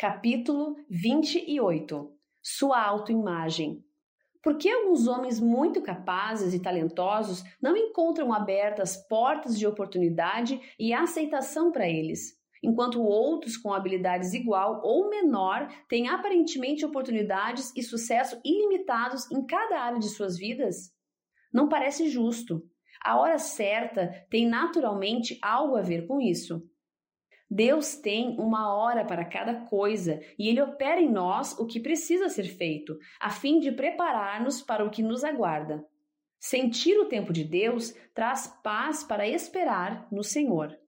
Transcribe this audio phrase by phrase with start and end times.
[0.00, 3.82] Capítulo 28 Sua autoimagem.
[4.40, 10.92] Por que alguns homens muito capazes e talentosos não encontram abertas portas de oportunidade e
[10.92, 18.40] aceitação para eles, enquanto outros com habilidades igual ou menor têm aparentemente oportunidades e sucesso
[18.44, 20.94] ilimitados em cada área de suas vidas?
[21.52, 22.62] Não parece justo.
[23.02, 26.62] A hora certa tem naturalmente algo a ver com isso.
[27.50, 32.28] Deus tem uma hora para cada coisa e Ele opera em nós o que precisa
[32.28, 35.84] ser feito, a fim de preparar-nos para o que nos aguarda.
[36.38, 40.78] Sentir o tempo de Deus traz paz para esperar no Senhor.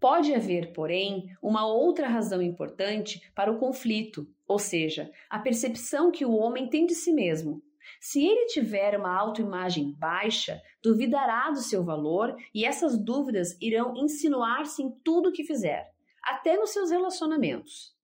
[0.00, 6.24] Pode haver, porém, uma outra razão importante para o conflito, ou seja, a percepção que
[6.24, 7.60] o homem tem de si mesmo.
[8.00, 14.82] Se ele tiver uma autoimagem baixa, duvidará do seu valor e essas dúvidas irão insinuar-se
[14.82, 15.90] em tudo o que fizer,
[16.22, 17.96] até nos seus relacionamentos.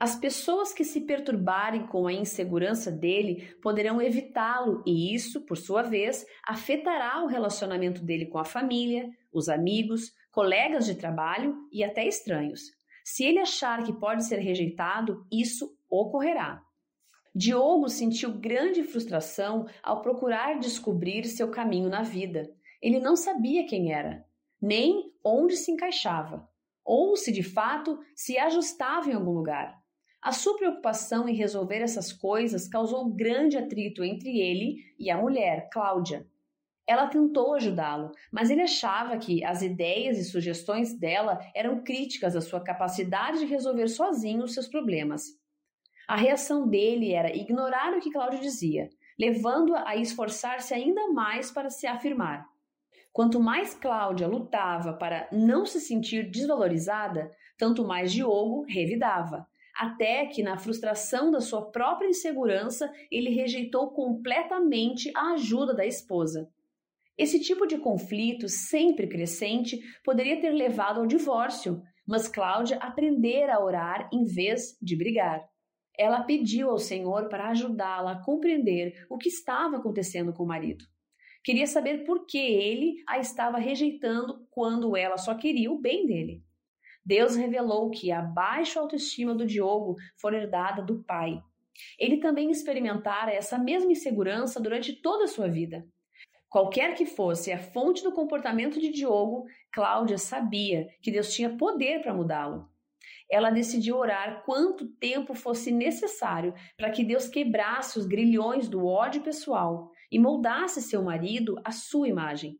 [0.00, 5.82] As pessoas que se perturbarem com a insegurança dele poderão evitá-lo, e isso, por sua
[5.82, 12.06] vez, afetará o relacionamento dele com a família, os amigos, colegas de trabalho e até
[12.06, 12.70] estranhos.
[13.04, 16.62] Se ele achar que pode ser rejeitado, isso ocorrerá.
[17.38, 22.52] Diogo sentiu grande frustração ao procurar descobrir seu caminho na vida.
[22.82, 24.26] Ele não sabia quem era,
[24.60, 26.48] nem onde se encaixava,
[26.84, 29.80] ou se de fato se ajustava em algum lugar.
[30.20, 35.68] A sua preocupação em resolver essas coisas causou grande atrito entre ele e a mulher,
[35.72, 36.26] Cláudia.
[36.88, 42.40] Ela tentou ajudá-lo, mas ele achava que as ideias e sugestões dela eram críticas à
[42.40, 45.38] sua capacidade de resolver sozinho os seus problemas.
[46.08, 48.88] A reação dele era ignorar o que Cláudio dizia,
[49.20, 52.48] levando-a a esforçar-se ainda mais para se afirmar.
[53.12, 60.42] Quanto mais Cláudia lutava para não se sentir desvalorizada, tanto mais Diogo revidava, até que,
[60.42, 66.48] na frustração da sua própria insegurança, ele rejeitou completamente a ajuda da esposa.
[67.18, 73.62] Esse tipo de conflito, sempre crescente, poderia ter levado ao divórcio, mas Cláudia aprendera a
[73.62, 75.46] orar em vez de brigar
[75.98, 80.84] ela pediu ao Senhor para ajudá-la a compreender o que estava acontecendo com o marido.
[81.42, 86.44] Queria saber por que ele a estava rejeitando quando ela só queria o bem dele.
[87.04, 91.42] Deus revelou que a baixa autoestima do Diogo foi herdada do pai.
[91.98, 95.86] Ele também experimentara essa mesma insegurança durante toda a sua vida.
[96.48, 102.02] Qualquer que fosse a fonte do comportamento de Diogo, Cláudia sabia que Deus tinha poder
[102.02, 102.68] para mudá-lo
[103.30, 109.22] ela decidiu orar quanto tempo fosse necessário para que Deus quebrasse os grilhões do ódio
[109.22, 112.58] pessoal e moldasse seu marido à sua imagem.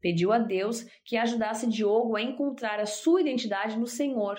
[0.00, 4.38] Pediu a Deus que ajudasse Diogo a encontrar a sua identidade no Senhor.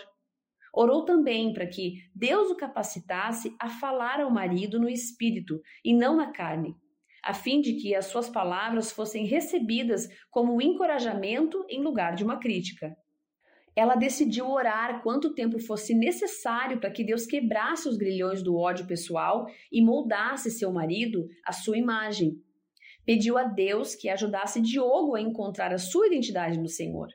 [0.73, 6.15] Orou também para que Deus o capacitasse a falar ao marido no espírito e não
[6.15, 6.75] na carne,
[7.23, 12.23] a fim de que as suas palavras fossem recebidas como um encorajamento em lugar de
[12.23, 12.95] uma crítica
[13.75, 18.85] ela decidiu orar quanto tempo fosse necessário para que Deus quebrasse os grilhões do ódio
[18.85, 22.41] pessoal e moldasse seu marido à sua imagem.
[23.05, 27.07] Pediu a Deus que ajudasse Diogo a encontrar a sua identidade no Senhor.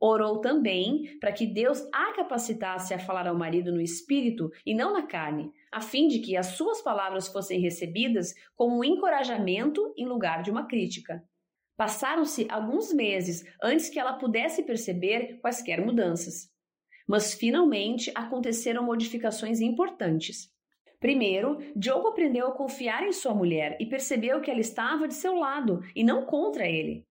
[0.00, 4.92] Orou também para que Deus a capacitasse a falar ao marido no espírito e não
[4.92, 10.06] na carne, a fim de que as suas palavras fossem recebidas como um encorajamento em
[10.06, 11.22] lugar de uma crítica.
[11.76, 16.48] Passaram-se alguns meses antes que ela pudesse perceber quaisquer mudanças.
[17.06, 20.52] Mas finalmente aconteceram modificações importantes.
[21.00, 25.34] Primeiro, Diogo aprendeu a confiar em sua mulher e percebeu que ela estava de seu
[25.34, 27.04] lado e não contra ele.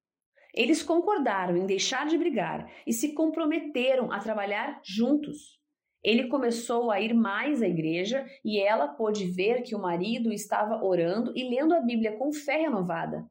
[0.53, 5.59] Eles concordaram em deixar de brigar e se comprometeram a trabalhar juntos.
[6.03, 10.83] Ele começou a ir mais à igreja e ela pôde ver que o marido estava
[10.83, 13.25] orando e lendo a Bíblia com fé renovada.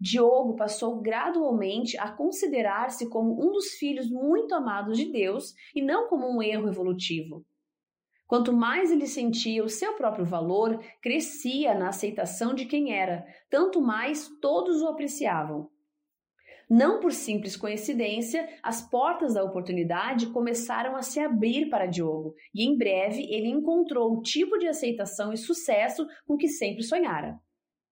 [0.00, 6.08] Diogo passou gradualmente a considerar-se como um dos filhos muito amados de Deus e não
[6.08, 7.44] como um erro evolutivo.
[8.26, 13.80] Quanto mais ele sentia o seu próprio valor, crescia na aceitação de quem era, tanto
[13.82, 15.68] mais todos o apreciavam.
[16.70, 22.64] Não por simples coincidência, as portas da oportunidade começaram a se abrir para Diogo, e
[22.64, 27.38] em breve ele encontrou o tipo de aceitação e sucesso com que sempre sonhara.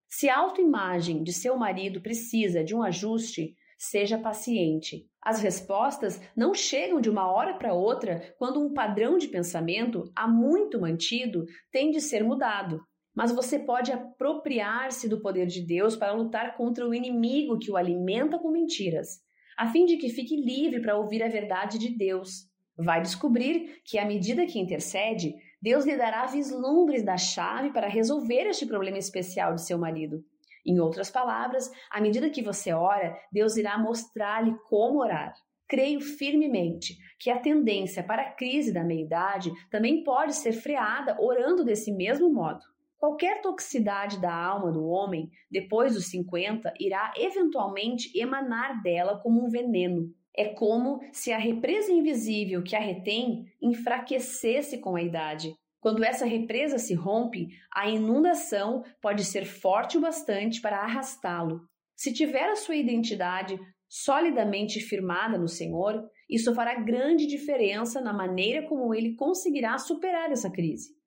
[0.09, 5.07] Se a autoimagem de seu marido precisa de um ajuste, seja paciente.
[5.23, 10.27] As respostas não chegam de uma hora para outra quando um padrão de pensamento há
[10.27, 12.81] muito mantido tem de ser mudado.
[13.15, 17.77] Mas você pode apropriar-se do poder de Deus para lutar contra o inimigo que o
[17.77, 19.19] alimenta com mentiras,
[19.57, 22.49] a fim de que fique livre para ouvir a verdade de Deus.
[22.77, 28.47] Vai descobrir que, à medida que intercede, Deus lhe dará vislumbres da chave para resolver
[28.47, 30.25] este problema especial de seu marido.
[30.65, 35.35] Em outras palavras, à medida que você ora, Deus irá mostrar-lhe como orar.
[35.67, 41.65] Creio firmemente que a tendência para a crise da meia-idade também pode ser freada orando
[41.65, 42.61] desse mesmo modo.
[42.97, 49.49] Qualquer toxicidade da alma do homem, depois dos 50, irá eventualmente emanar dela como um
[49.49, 50.13] veneno.
[50.37, 55.55] É como se a represa invisível que a retém enfraquecesse com a idade.
[55.81, 61.61] Quando essa represa se rompe, a inundação pode ser forte o bastante para arrastá-lo.
[61.97, 63.59] Se tiver a sua identidade
[63.89, 70.51] solidamente firmada no Senhor, isso fará grande diferença na maneira como ele conseguirá superar essa
[70.51, 70.99] crise.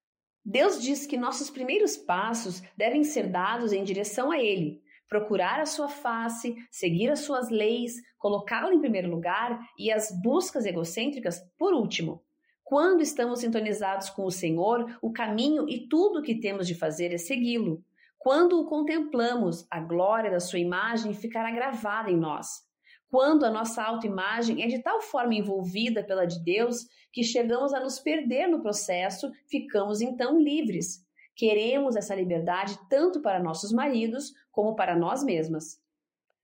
[0.43, 4.80] Deus diz que nossos primeiros passos devem ser dados em direção a Ele,
[5.11, 10.65] procurar a sua face, seguir as suas leis, colocá-lo em primeiro lugar e as buscas
[10.65, 12.23] egocêntricas por último.
[12.63, 17.13] Quando estamos sintonizados com o Senhor, o caminho e tudo o que temos de fazer
[17.13, 17.83] é segui-lo.
[18.17, 22.61] Quando o contemplamos, a glória da sua imagem ficará gravada em nós.
[23.09, 27.81] Quando a nossa autoimagem é de tal forma envolvida pela de Deus que chegamos a
[27.81, 31.05] nos perder no processo, ficamos então livres.
[31.35, 35.81] Queremos essa liberdade tanto para nossos maridos como para nós mesmas.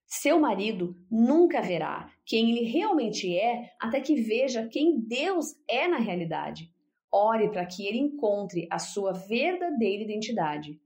[0.07, 5.97] Seu marido nunca verá quem ele realmente é até que veja quem Deus é na
[5.97, 6.71] realidade.
[7.11, 10.79] Ore para que ele encontre a sua verdadeira identidade.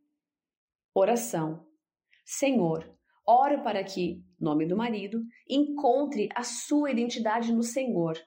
[0.93, 1.65] Oração.
[2.25, 2.89] Senhor,
[3.25, 8.17] oro para que, nome do marido, encontre a sua identidade no Senhor.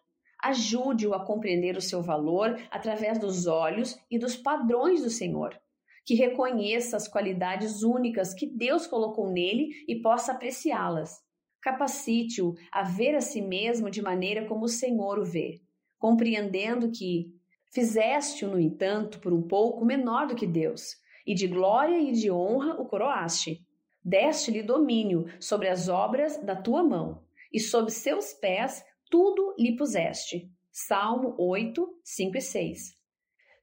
[0.43, 5.59] Ajude-o a compreender o seu valor através dos olhos e dos padrões do Senhor.
[6.05, 11.23] Que reconheça as qualidades únicas que Deus colocou nele e possa apreciá-las.
[11.63, 15.63] Capacite-o a ver a si mesmo de maneira como o Senhor o vê,
[15.99, 17.33] compreendendo que
[17.73, 20.97] fizeste-o, no entanto, por um pouco menor do que Deus,
[21.27, 23.65] e de glória e de honra o coroaste.
[24.05, 30.51] Deste-lhe domínio sobre as obras da tua mão, e sob seus pés tudo lhe puseste.
[30.71, 33.04] Salmo 8, 5 e 6.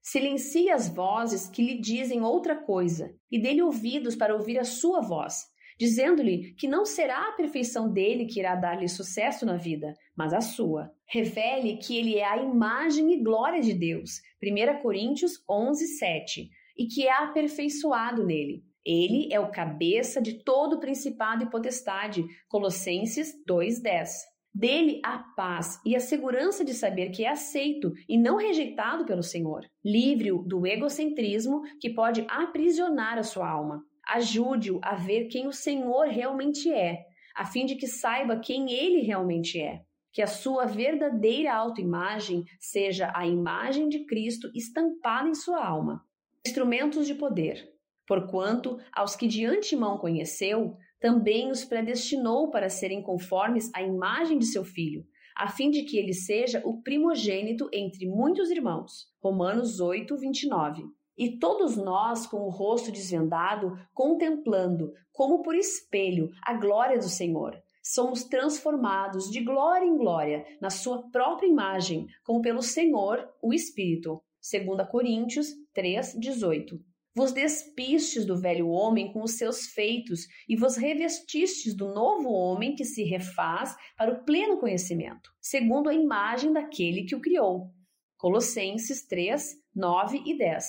[0.02, 5.00] Silencie as vozes que lhe dizem outra coisa e dê-lhe ouvidos para ouvir a sua
[5.00, 5.46] voz,
[5.80, 10.42] dizendo-lhe que não será a perfeição dele que irá dar-lhe sucesso na vida, mas a
[10.42, 10.92] sua.
[11.08, 16.88] Revele que ele é a imagem e glória de Deus, 1 Coríntios 11, 7, e
[16.88, 18.64] que é aperfeiçoado nele.
[18.84, 24.10] Ele é o cabeça de todo principado e potestade, Colossenses 2:10.
[24.54, 29.24] Dele a paz e a segurança de saber que é aceito e não rejeitado pelo
[29.24, 29.62] Senhor.
[29.84, 33.82] Livre-o do egocentrismo que pode aprisionar a sua alma.
[34.06, 39.02] Ajude-o a ver quem o Senhor realmente é, a fim de que saiba quem ele
[39.02, 39.82] realmente é.
[40.12, 46.04] Que a sua verdadeira autoimagem seja a imagem de Cristo estampada em sua alma.
[46.46, 47.70] Instrumentos de poder.
[48.06, 54.46] Porquanto, aos que de antemão conheceu, também os predestinou para serem conformes à imagem de
[54.46, 55.04] seu filho,
[55.36, 59.08] a fim de que ele seja o primogênito entre muitos irmãos.
[59.20, 60.84] Romanos 8, 29.
[61.18, 67.60] E todos nós, com o rosto desvendado, contemplando, como por espelho, a glória do Senhor,
[67.84, 74.22] somos transformados de glória em glória na sua própria imagem, como pelo Senhor, o Espírito.
[74.40, 80.78] 2 Coríntios 3, 18 vos despistes do velho homem com os seus feitos e vos
[80.78, 87.04] revestistes do novo homem que se refaz para o pleno conhecimento, segundo a imagem daquele
[87.04, 87.70] que o criou.
[88.18, 90.66] Colossenses 3, 9 e 10.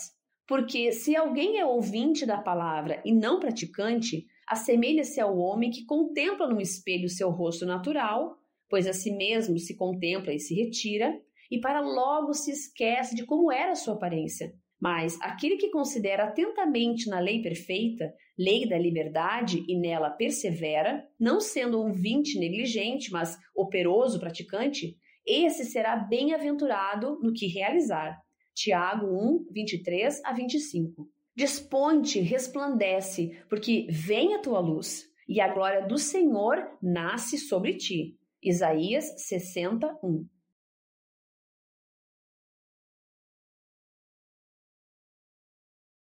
[0.47, 6.49] Porque se alguém é ouvinte da palavra e não praticante, assemelha-se ao homem que contempla
[6.49, 8.37] no espelho seu rosto natural,
[8.69, 11.17] pois a si mesmo se contempla e se retira,
[11.51, 14.53] e para logo se esquece de como era a sua aparência
[14.83, 21.41] mas aquele que considera atentamente na lei perfeita, lei da liberdade, e nela persevera, não
[21.41, 28.19] sendo um vinte negligente, mas operoso praticante, esse será bem-aventurado no que realizar.
[28.57, 31.09] Tiago 1, 23 a 25.
[31.37, 38.17] Dispõe-te, resplandece, porque vem a tua luz, e a glória do Senhor nasce sobre ti.
[38.43, 40.27] Isaías 61.